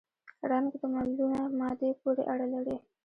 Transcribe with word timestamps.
رنګ 0.51 0.69
د 0.79 0.83
ملونه 0.93 1.41
مادې 1.59 1.89
پورې 2.01 2.23
اړه 2.33 2.47
لري. 2.53 2.77